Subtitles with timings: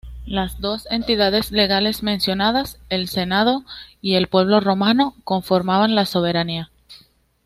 [0.25, 3.63] Las dos entidades legales mencionadas, el senado
[4.01, 6.71] y el pueblo romano, conformaban la soberanía.